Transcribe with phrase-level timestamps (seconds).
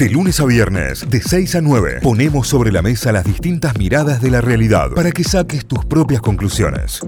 [0.00, 4.22] De lunes a viernes, de 6 a 9, ponemos sobre la mesa las distintas miradas
[4.22, 7.02] de la realidad para que saques tus propias conclusiones.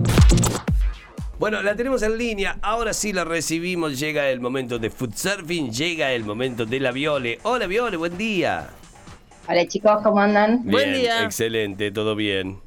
[1.38, 2.58] Bueno, la tenemos en línea.
[2.60, 3.98] Ahora sí la recibimos.
[3.98, 5.70] Llega el momento de food surfing.
[5.70, 7.38] Llega el momento de la Viole.
[7.44, 8.68] Hola Viole, buen día.
[9.48, 10.62] Hola chicos, ¿cómo andan?
[10.64, 11.24] Buen día.
[11.24, 12.58] Excelente, todo bien.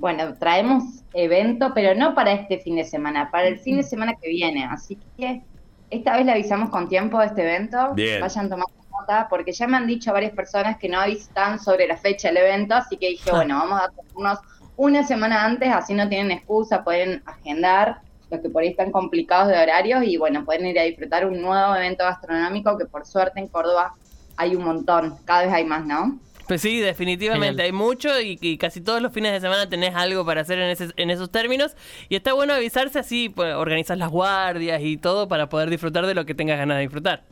[0.00, 0.82] Bueno, traemos
[1.14, 4.64] evento, pero no para este fin de semana, para el fin de semana que viene.
[4.64, 5.42] Así que
[5.90, 7.94] esta vez le avisamos con tiempo de este evento.
[7.94, 8.20] Bien.
[8.20, 11.96] Vayan tomando nota, porque ya me han dicho varias personas que no avisan sobre la
[11.96, 14.40] fecha del evento, así que dije, bueno, vamos a tomarnos
[14.76, 19.48] una semana antes, así no tienen excusa, pueden agendar los que por ahí están complicados
[19.48, 23.38] de horarios y bueno, pueden ir a disfrutar un nuevo evento gastronómico que por suerte
[23.38, 23.94] en Córdoba
[24.36, 26.18] hay un montón, cada vez hay más, ¿no?
[26.46, 30.42] Pues sí, definitivamente hay mucho y, casi todos los fines de semana tenés algo para
[30.42, 31.76] hacer en, ese, en esos términos
[32.08, 36.14] y está bueno avisarse así, pues, organizar las guardias y todo para poder disfrutar de
[36.14, 37.24] lo que tengas ganas de disfrutar.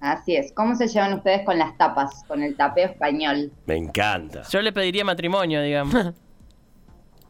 [0.00, 0.52] Así es.
[0.54, 3.52] ¿Cómo se llevan ustedes con las tapas, con el tapeo español?
[3.66, 4.42] Me encanta.
[4.50, 5.94] Yo le pediría matrimonio, digamos.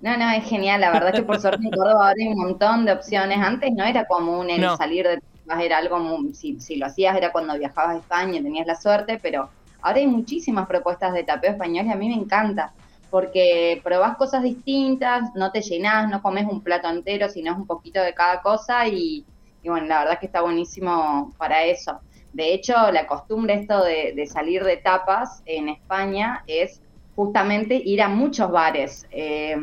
[0.00, 0.80] No, no, es genial.
[0.80, 3.38] La verdad que por suerte en Córdoba ahora hay un montón de opciones.
[3.38, 4.76] Antes no era común el No.
[4.76, 8.38] salir de tapas, era algo, muy- si, si lo hacías era cuando viajabas a España
[8.38, 9.50] y tenías la suerte, pero
[9.80, 12.74] ahora hay muchísimas propuestas de tapeo español y a mí me encanta,
[13.08, 17.66] porque probás cosas distintas, no te llenás, no comes un plato entero, sino es un
[17.66, 19.26] poquito de cada cosa y,
[19.62, 22.02] y bueno, la verdad que está buenísimo para eso.
[22.36, 26.82] De hecho, la costumbre esto de, de salir de tapas en España es
[27.14, 29.06] justamente ir a muchos bares.
[29.10, 29.56] Eh,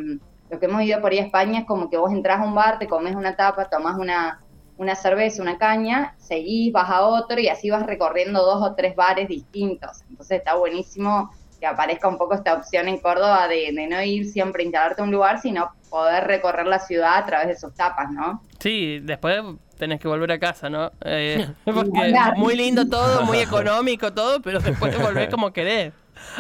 [0.50, 2.56] lo que hemos ido por ahí a España es como que vos entras a un
[2.56, 4.42] bar, te comes una tapa, tomás una,
[4.78, 8.96] una cerveza, una caña, seguís, vas a otro y así vas recorriendo dos o tres
[8.96, 10.02] bares distintos.
[10.10, 11.30] Entonces está buenísimo
[11.64, 15.02] que aparezca un poco esta opción en Córdoba de, de no ir siempre a instalarte
[15.02, 18.44] a un lugar, sino poder recorrer la ciudad a través de sus tapas, ¿no?
[18.60, 19.42] Sí, después
[19.78, 20.92] tenés que volver a casa, ¿no?
[21.06, 25.94] Eh, porque muy lindo todo, muy económico todo, pero después volver como querés.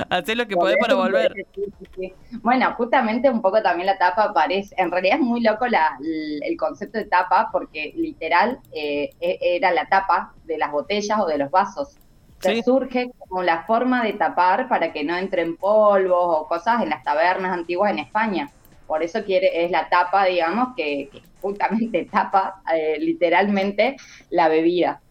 [0.09, 1.33] Hacer lo que podés para volver.
[2.41, 6.43] Bueno, justamente un poco también la tapa parece, en realidad es muy loco la, el
[6.43, 11.25] el concepto de tapa porque literal eh, e- era la tapa de las botellas o
[11.27, 11.95] de los vasos.
[12.43, 12.61] Sí.
[12.63, 17.03] surge como la forma de tapar para que no entren polvos o cosas en las
[17.03, 18.49] tabernas antiguas en España.
[18.87, 23.95] Por eso quiere, es la tapa, digamos, que, que justamente tapa eh, literalmente
[24.29, 25.01] la bebida.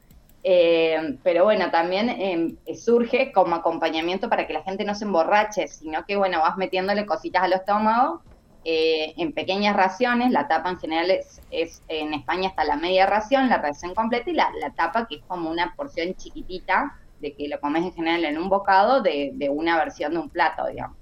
[0.44, 5.68] Eh, pero bueno, también eh, surge como acompañamiento para que la gente no se emborrache,
[5.68, 8.22] sino que bueno, vas metiéndole cositas al estómago
[8.64, 10.32] eh, en pequeñas raciones.
[10.32, 14.30] La tapa en general es, es en España hasta la media ración, la ración completa
[14.30, 17.94] y la, la tapa que es como una porción chiquitita de que lo comes en
[17.94, 20.98] general en un bocado de, de una versión de un plato, digamos.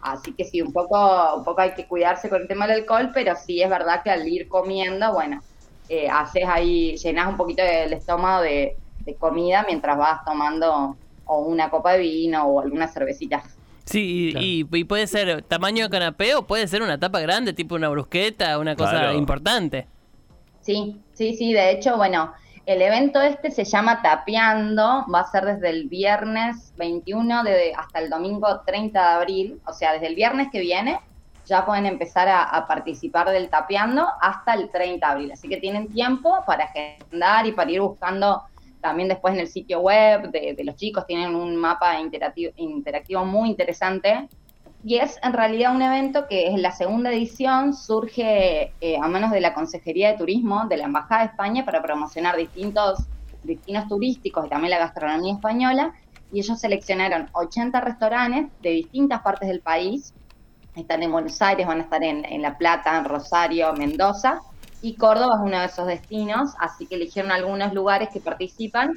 [0.00, 3.10] Así que sí, un poco, un poco hay que cuidarse con el tema del alcohol,
[3.14, 5.42] pero sí es verdad que al ir comiendo, bueno,
[5.88, 11.40] eh, haces ahí, llenas un poquito el estómago de, de comida mientras vas tomando o
[11.40, 13.42] una copa de vino o alguna cervecita.
[13.84, 17.52] Sí, y, y- y puede ser tamaño de canapé o puede ser una tapa grande,
[17.54, 19.12] tipo una brusqueta, una cosa Claro.
[19.14, 19.86] importante.
[20.60, 22.32] Sí, sí, sí, de hecho, bueno,
[22.68, 27.98] el evento este se llama Tapeando, va a ser desde el viernes 21 de, hasta
[27.98, 31.00] el domingo 30 de abril, o sea, desde el viernes que viene
[31.46, 35.88] ya pueden empezar a, participar del Tapeando hasta el 30 de abril, así que tienen
[35.88, 38.42] tiempo para agendar y para ir buscando
[38.82, 43.48] también después en el sitio web de, de los chicos, tienen un mapa interactivo muy
[43.48, 44.28] interesante
[44.84, 49.32] y es en realidad un evento que es la segunda edición, surge eh, a manos
[49.32, 53.00] de la Consejería de Turismo de la Embajada de España para promocionar distintos
[53.42, 55.94] destinos turísticos y también la gastronomía española.
[56.32, 60.12] Y ellos seleccionaron 80 restaurantes de distintas partes del país.
[60.76, 64.40] Están en Buenos Aires, van a estar en, en La Plata, en Rosario, Mendoza.
[64.80, 68.92] Y Córdoba es uno de esos destinos, así que eligieron algunos lugares que participan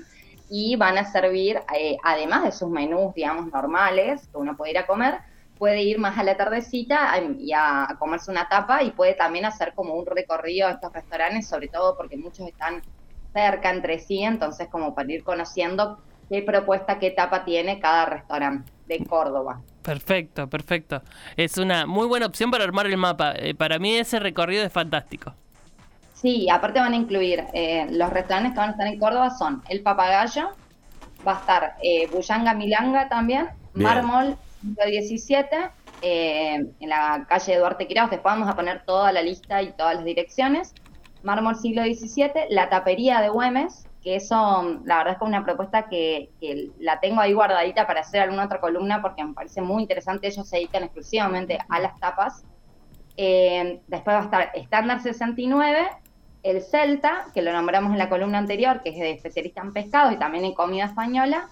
[0.47, 4.78] y van a servir, eh, además de sus menús, digamos, normales, que uno puede ir
[4.78, 5.16] a comer,
[5.61, 9.45] puede ir más a la tardecita y a, a comerse una tapa y puede también
[9.45, 12.81] hacer como un recorrido a estos restaurantes, sobre todo porque muchos están
[13.31, 15.99] cerca entre sí, entonces como para ir conociendo
[16.29, 19.61] qué propuesta, qué tapa tiene cada restaurante de Córdoba.
[19.84, 21.03] Perfecto, perfecto.
[21.37, 23.34] Es una muy buena opción para armar el mapa.
[23.35, 25.35] Eh, para mí ese recorrido es fantástico.
[26.16, 29.61] Sí, aparte van a incluir eh, los restaurantes que van a estar en Córdoba son
[29.69, 30.53] El Papagayo,
[31.25, 33.87] va a estar eh, Bullanga Milanga también, Bien.
[33.87, 35.58] Mármol 117,
[36.02, 39.96] eh, en la calle Duarte Quiraos, después vamos a poner toda la lista y todas
[39.96, 40.73] las direcciones.
[41.23, 45.87] Mármol siglo XVII, La Tapería de Güemes, que eso, la verdad es que una propuesta
[45.87, 49.84] que, que la tengo ahí guardadita para hacer alguna otra columna porque me parece muy
[49.84, 50.28] interesante.
[50.28, 52.43] Ellos se dedican exclusivamente a las tapas.
[53.17, 55.87] Eh, después va a estar Estándar 69,
[56.41, 60.11] el Celta, que lo nombramos en la columna anterior, que es de especialista en pescado
[60.11, 61.49] y también en comida española.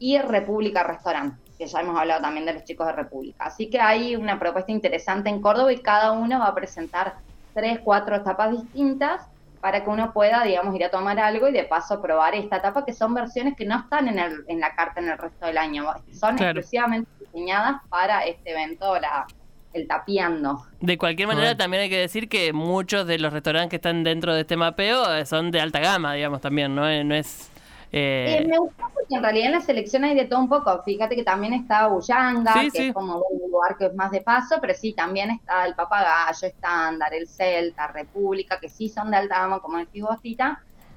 [0.00, 3.44] y República Restaurant, que ya hemos hablado también de los chicos de República.
[3.44, 7.16] Así que hay una propuesta interesante en Córdoba y cada uno va a presentar
[7.52, 9.26] tres, cuatro etapas distintas
[9.60, 12.84] para que uno pueda, digamos, ir a tomar algo y de paso probar esta etapa,
[12.84, 15.58] que son versiones que no están en, el, en la carta en el resto del
[15.58, 19.26] año, son exclusivamente diseñadas para este evento, la,
[19.72, 20.64] el tapiando.
[20.80, 24.32] De cualquier manera, también hay que decir que muchos de los restaurantes que están dentro
[24.32, 26.82] de este mapeo eh, son de alta gama, digamos, también, ¿no?
[27.04, 27.50] No es
[27.90, 30.82] eh, me gusta porque en realidad en la selección hay de todo un poco.
[30.82, 34.56] Fíjate que también está Bullanga, que es como un lugar que es más de paso,
[34.60, 39.40] pero sí, también está el Papagayo, Estándar, el Celta, República, que sí son de alta
[39.40, 40.18] gama, como decís vos,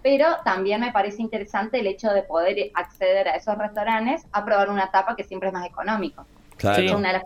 [0.03, 4.69] pero también me parece interesante el hecho de poder acceder a esos restaurantes a probar
[4.69, 6.25] una tapa que siempre es más económico.
[6.57, 6.97] Claro.
[6.97, 7.25] Una de las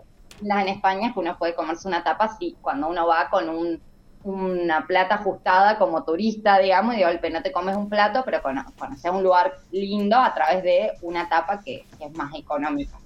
[0.62, 3.80] en España es que uno puede comerse una tapa sí, cuando uno va con un
[4.26, 8.42] una plata ajustada como turista, digamos, y de golpe no te comes un plato, pero
[8.42, 12.98] conoces un lugar lindo a través de una tapa que, es más económica.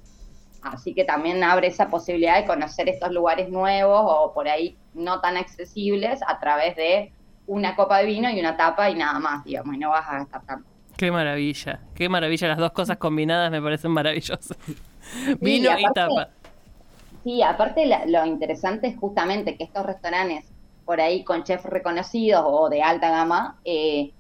[0.63, 5.21] Así que también abre esa posibilidad de conocer estos lugares nuevos o por ahí no
[5.21, 7.13] tan accesibles a través de
[7.47, 10.19] una copa de vino y una tapa y nada más, digamos, y no vas a
[10.21, 10.69] gastar tanto.
[10.97, 14.57] Qué maravilla, qué maravilla, las dos cosas combinadas me parecen maravillosas.
[15.41, 16.31] vino y, tapa.
[17.25, 20.50] Sí, aparte lo interesante es justamente que estos restaurantes
[20.91, 24.11] por ahí con chefs reconocidos o de alta gama, eh,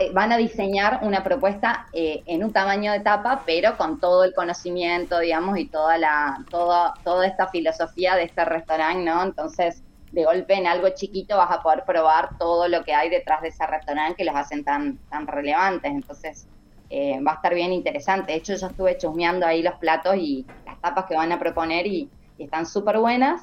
[0.00, 4.24] eh, van a diseñar una propuesta eh, en un tamaño de tapa, pero con todo
[4.24, 9.22] el conocimiento, digamos, y toda la toda, toda esta filosofía de este restaurante, ¿no?
[9.22, 13.42] Entonces, de golpe en algo chiquito vas a poder probar todo lo que hay detrás
[13.42, 15.92] de ese restaurante que los hacen tan, tan relevantes.
[15.92, 16.46] Entonces,
[16.90, 18.32] va a estar bien interesante.
[18.32, 21.86] De hecho, yo estuve chusmeando ahí los platos y las tapas que van a proponer
[21.86, 23.42] y están súper buenas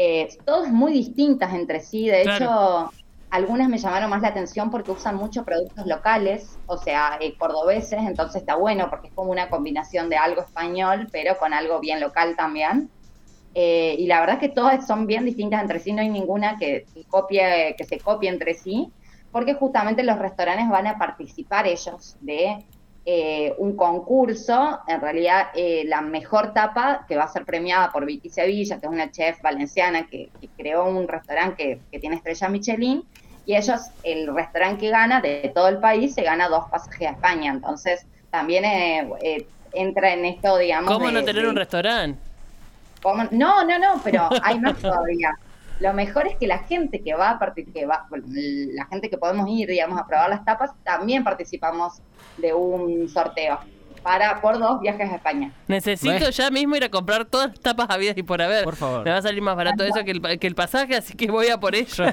[0.00, 2.06] eh, todas muy distintas entre sí.
[2.06, 2.88] De hecho,
[3.30, 7.98] algunas me llamaron más la atención porque usan muchos productos locales, o sea, eh, cordobeses,
[8.06, 11.98] entonces está bueno porque es como una combinación de algo español, pero con algo bien
[12.00, 12.88] local también.
[13.54, 16.58] Eh, y la verdad es que todas son bien distintas entre sí, no hay ninguna
[16.58, 18.92] que, copie, que se copie entre sí,
[19.32, 22.64] porque justamente los restaurantes van a participar ellos de
[23.10, 28.04] eh, un concurso, en realidad eh, la mejor tapa que va a ser premiada por
[28.04, 30.28] Vicky Sevilla, que es una chef valenciana que,
[30.58, 33.02] creó un restaurante que, tiene estrella Michelin,
[33.46, 37.12] y ellos, el restaurante que gana de todo el país, se gana dos pasajes a
[37.12, 40.92] España, entonces también eh, entra en esto, digamos...
[40.92, 42.20] ¿Cómo no tener un restaurante?
[43.30, 45.34] No, no, no, pero hay más todavía.
[45.80, 49.68] Lo mejor es que la gente que va a participar, la gente que podemos ir,
[49.68, 52.02] digamos, a probar las tapas, también participamos
[52.36, 53.58] de un sorteo
[54.02, 55.52] para por dos viajes a España.
[55.66, 58.64] Necesito ya mismo ir a comprar todas las tapas habidas y por haber.
[58.64, 59.04] Por favor.
[59.04, 61.48] Me va a salir más barato eso que el, que el pasaje, así que voy
[61.48, 62.04] a por ello.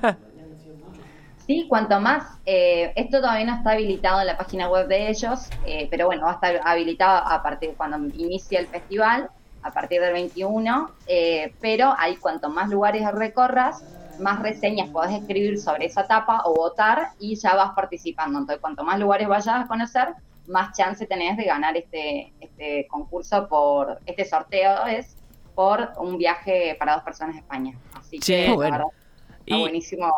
[1.47, 5.47] Sí, cuanto más, eh, esto todavía no está habilitado en la página web de ellos,
[5.67, 9.29] eh, pero bueno, va a estar habilitado a partir de cuando inicie el festival,
[9.65, 13.83] a partir del 21, eh, pero hay cuanto más lugares recorras,
[14.19, 18.37] más reseñas podés escribir sobre esa etapa o votar y ya vas participando.
[18.37, 20.09] Entonces, cuanto más lugares vayas a conocer,
[20.47, 25.17] más chance tenés de ganar este, este concurso por, este sorteo es
[25.55, 27.75] por un viaje para dos personas a España.
[27.95, 28.91] Así que, bueno.
[29.39, 30.13] está buenísimo.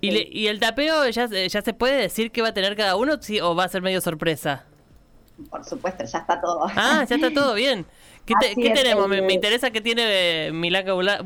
[0.00, 3.54] ¿Y, el tapeo ya, ya se puede decir qué va a tener cada uno o
[3.56, 4.64] va a ser medio sorpresa?
[5.50, 6.66] Por supuesto, ya está todo.
[6.76, 7.86] Ah, ya está todo bien.
[8.24, 8.34] ¿Qué,
[8.74, 9.08] tenemos?
[9.08, 11.24] Me, interesa qué tiene Milaka Burlán.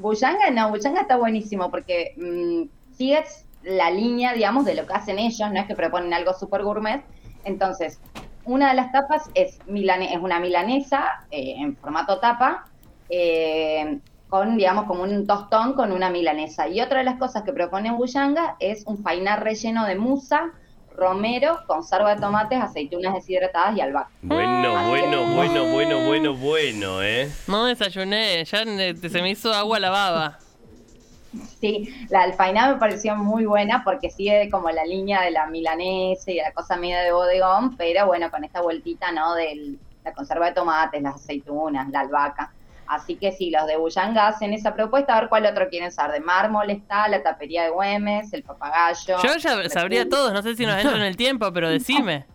[0.00, 5.18] Bullanga no, Bullanga está buenísimo porque mm, sigues la línea, digamos, de lo que hacen
[5.18, 7.04] ellos, no es que proponen algo súper gourmet.
[7.44, 8.00] Entonces,
[8.44, 12.64] una de las tapas es, milane es una milanesa eh, en formato tapa,
[13.10, 13.98] eh,
[14.28, 16.68] con, digamos, como un tostón con una milanesa.
[16.68, 20.52] Y otra de las cosas que propone Bullanga es un fainar relleno de musa,
[21.00, 24.10] romero, conserva de tomates, aceitunas deshidratadas y albahaca.
[24.22, 27.32] Bueno, ah, bueno, bueno, bueno, bueno, bueno, ¿eh?
[27.48, 30.38] No desayuné, ya se me hizo agua la baba.
[31.60, 36.30] Sí, la alfaina me pareció muy buena porque sigue como la línea de la milanesa
[36.30, 39.34] y de la cosa media de bodegón, pero bueno, con esta vueltita, ¿no?
[39.34, 42.52] De la conserva de tomates, las aceitunas, la albahaca.
[42.90, 46.14] Así que sí, los de Bullanga hacen esa propuesta, a ver cuál otro quieren saber.
[46.14, 49.16] De mármol está, la tapería de Güemes, el papagayo.
[49.22, 52.26] Yo ya sabría todos, no sé si nos entra en el tiempo, pero decime.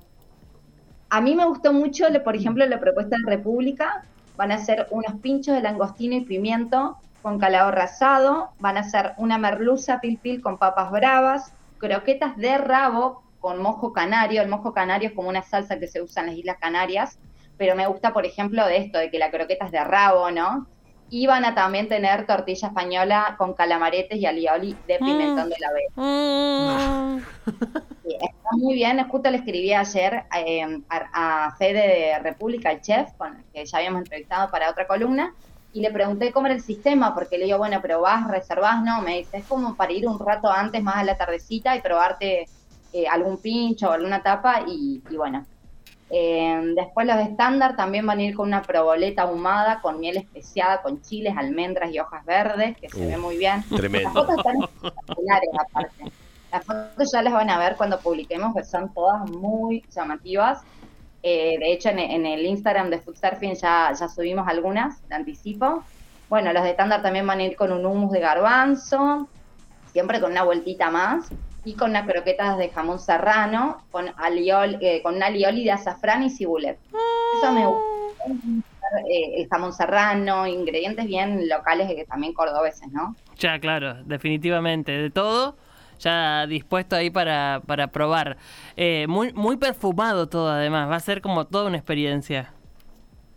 [1.09, 4.05] A mí me gustó mucho, por ejemplo, la propuesta de República.
[4.37, 8.51] Van a ser unos pinchos de langostino y pimiento con calabro asado.
[8.59, 13.91] Van a ser una merluza pil pil con papas bravas, croquetas de rabo con mojo
[13.91, 14.41] canario.
[14.41, 17.19] El mojo canario es como una salsa que se usa en las Islas Canarias
[17.57, 20.67] pero me gusta, por ejemplo, de esto, de que la croqueta es de rabo, ¿no?
[21.09, 25.71] Y van a también tener tortilla española con calamaretes y alioli de pimentón de la
[25.71, 25.91] vez.
[25.95, 27.17] Mm.
[28.05, 29.07] está muy bien.
[29.07, 33.77] Justo le escribí ayer eh, a, a, Fede de República, el chef, con que ya
[33.77, 35.33] habíamos entrevistado para otra columna,
[35.75, 39.01] y le pregunté cómo era el sistema, porque le digo, bueno, pero vas, reservás, no,
[39.01, 42.45] me dice, es como para ir un rato antes, más a la tardecita, y probarte
[42.93, 45.45] eh, algún pincho o alguna tapa, y, bueno.
[46.09, 50.17] Eh, después los de estándar también van a ir con una proboleta ahumada, con miel
[50.17, 53.63] especiada, con chiles, almendras y hojas verdes, que se ve muy bien.
[53.75, 54.09] Tremendo.
[54.09, 56.03] Las fotos están espectaculares aparte.
[56.51, 60.61] Las fotos ya las van a ver cuando publiquemos, que son todas muy llamativas.
[61.23, 65.83] Eh, de hecho, en, el Instagram de Food Surfing ya, ya subimos algunas de anticipo.
[66.29, 69.27] Bueno, los de estándar también van a ir con un hummus de garbanzo,
[69.91, 71.29] siempre con una vueltita más,
[71.65, 76.23] y con unas croquetas de jamón serrano, con, aliol, eh, con un alioli de azafrán
[76.23, 76.77] y cibulet.
[77.41, 77.83] Eso me gusta.
[79.09, 83.15] Eh, el jamón serrano, ingredientes bien locales que también cordobeses, ¿no?
[83.37, 84.91] Ya, claro, definitivamente.
[84.91, 85.57] De todo,
[85.99, 88.37] ya dispuesto ahí para, para probar.
[88.77, 92.53] Eh, muy, muy perfumado todo además, va a ser como toda una experiencia.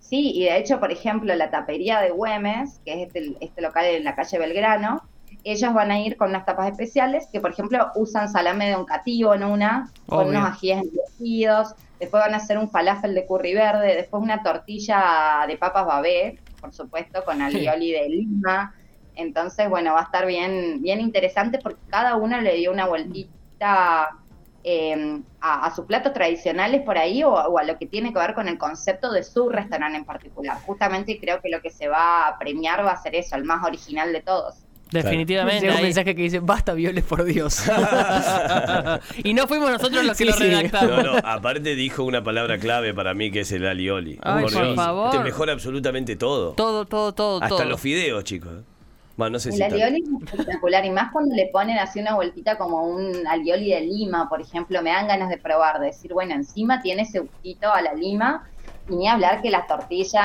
[0.01, 3.85] Sí, y de hecho, por ejemplo, la tapería de Güemes, que es este, este local
[3.87, 5.03] en la calle Belgrano,
[5.53, 8.85] ellos van a ir con unas tapas especiales que, por ejemplo, usan salame de un
[8.85, 13.55] cativo en una, con unos ajíes endurecidos, después van a hacer un falafel de curry
[13.55, 18.75] verde, después una tortilla de papas babé, por supuesto, con alioli de lima,
[19.19, 24.11] entonces, bueno, va a estar bien, bien interesante porque cada uno le dio una vueltita
[24.63, 28.47] em, a, sus platos tradicionales por ahí o, a lo que tiene que ver con
[28.47, 30.59] el concepto de su restaurante en particular.
[30.65, 33.67] Justamente creo que lo que se va a premiar va a ser eso, el más
[33.67, 34.68] original de todos.
[34.91, 35.69] Definitivamente.
[35.69, 37.63] Hay un mensaje que dice, basta violes por Dios.
[39.25, 41.05] y no fuimos nosotros los que lo redactamos.
[41.05, 44.19] No, no, aparte dijo una palabra clave para mí que es el alioli.
[44.23, 45.11] Ay, por, favor.
[45.11, 46.53] Te mejora absolutamente todo.
[46.53, 47.43] Todo, todo, todo.
[47.43, 48.53] Hasta los fideos, chicos.
[49.17, 52.57] Bueno, no sé el alioli es espectacular y más cuando le ponen así una vueltita
[52.57, 56.35] como un alioli de lima, por ejemplo, me dan ganas de probar, de decir, bueno,
[56.35, 58.49] encima tiene ese gustito a la lima
[58.89, 60.25] y ni hablar que las tortillas,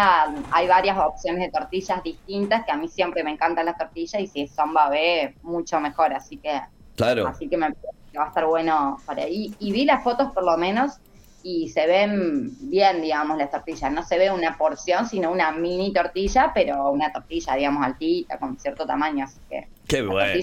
[0.51, 4.27] hay varias opciones de tortillas distintas que a mí siempre me encantan las tortillas y
[4.27, 6.61] si son babé, mucho mejor, así que
[6.95, 7.27] claro.
[7.27, 7.69] así que me
[8.17, 9.53] va a estar bueno para ahí.
[9.59, 10.99] Y vi las fotos por lo menos
[11.43, 13.91] y se ven bien, digamos, las tortillas.
[13.91, 18.57] No se ve una porción, sino una mini tortilla, pero una tortilla, digamos, altita, con
[18.57, 19.25] cierto tamaño.
[19.25, 19.67] Así que.
[19.87, 20.41] Qué bueno.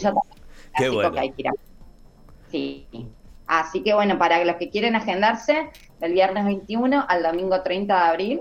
[0.76, 1.10] Qué bueno.
[2.50, 2.86] sí.
[3.50, 8.09] Así que bueno, para los que quieren agendarse, del viernes 21 al domingo 30 de
[8.09, 8.40] abril,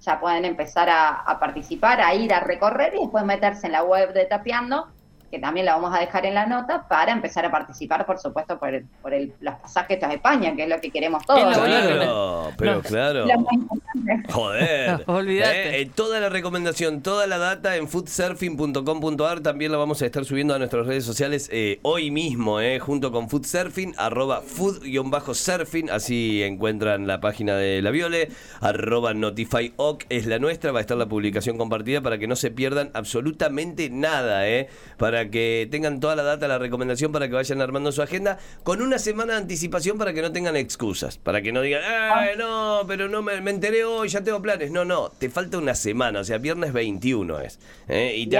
[0.00, 4.12] ya pueden empezar a, participar, a ir a recorrer y después meterse en la web
[4.12, 4.88] de Tapeando
[5.30, 8.58] que también la vamos a dejar en la nota, para empezar a participar, por supuesto,
[8.58, 11.56] por, el, por el, los pasajes a España, que es lo que queremos todos.
[11.56, 13.26] Claro, pero claro.
[14.30, 15.04] Joder.
[15.06, 15.80] Olvídate.
[15.80, 20.54] Eh, toda la recomendación, toda la data en foodsurfing.com.ar también la vamos a estar subiendo
[20.54, 27.06] a nuestras redes sociales eh, hoy mismo, eh, junto con foodsurfing, arroba food-surfing, así encuentran
[27.06, 28.30] la página de la Viole,
[28.60, 32.50] arroba notifyoc es la nuestra, va a estar la publicación compartida para que no se
[32.50, 34.68] pierdan absolutamente nada, ¿eh?
[34.96, 38.82] Para que tengan toda la data, la recomendación para que vayan armando su agenda con
[38.82, 42.82] una semana de anticipación para que no tengan excusas, para que no digan, Ay, no,
[42.86, 44.70] pero no me, enteré hoy, ya tengo planes.
[44.70, 47.58] No, no, te falta una semana, o sea, viernes 21 es.
[47.88, 48.14] ¿eh?
[48.16, 48.38] Y te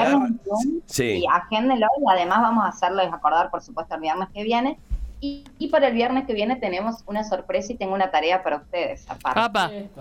[0.87, 1.23] sí.
[1.23, 4.79] y agéndelo y además vamos a hacerles acordar, por supuesto, el viernes que viene.
[5.21, 9.05] Y, para el viernes que viene tenemos una sorpresa y tengo una tarea para ustedes
[9.11, 9.89] aparte.
[9.95, 10.01] Que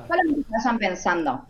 [0.53, 1.43] vayan pensando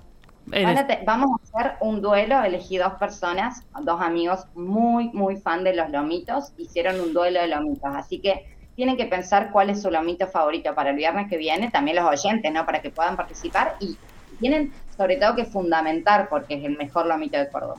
[1.06, 5.90] vamos a hacer un duelo, elegí dos personas, dos amigos muy, muy fan de los
[5.90, 10.28] lomitos, hicieron un duelo de lomitos, así que tienen que pensar cuál es su lomito
[10.28, 12.66] favorito para el viernes que viene, también los oyentes, ¿no?
[12.66, 13.98] Para que puedan participar y
[14.40, 17.76] tienen sobre todo que fundamentar porque es el mejor lomito de Córdoba.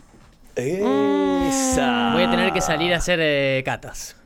[0.56, 2.10] Esa.
[2.14, 4.16] Voy a tener que salir a hacer eh, catas.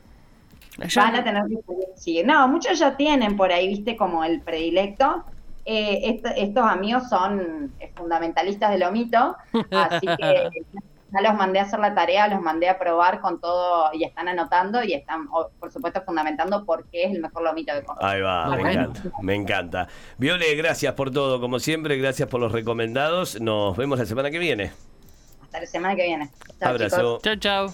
[0.95, 2.23] Van a tener que salir, sí.
[2.23, 5.23] No, muchos ya tienen por ahí, viste, como el predilecto,
[5.65, 9.37] eh, estos amigos son eh, fundamentalistas del omito,
[9.71, 10.49] así que
[11.13, 14.27] ya los mandé a hacer la tarea, los mandé a probar con todo y están
[14.27, 18.09] anotando y están, por supuesto, fundamentando por qué es el mejor lomito de Córdoba.
[18.09, 19.87] Ahí va, me encanta, me encanta.
[20.17, 23.39] Viole, gracias por todo, como siempre, gracias por los recomendados.
[23.39, 24.71] Nos vemos la semana que viene.
[25.43, 26.29] Hasta la semana que viene.
[26.59, 27.19] Abrazo.
[27.21, 27.73] Chao, chao.